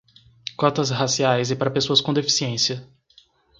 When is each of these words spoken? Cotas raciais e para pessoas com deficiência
Cotas 0.57 0.89
raciais 0.89 1.51
e 1.51 1.55
para 1.55 1.69
pessoas 1.69 2.01
com 2.01 2.11
deficiência 2.11 2.89